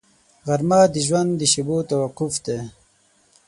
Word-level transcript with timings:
غرمه 0.47 0.81
د 0.93 0.95
ژوند 1.07 1.29
د 1.39 1.41
شېبو 1.51 1.77
توقف 1.89 2.33
دی 2.45 2.57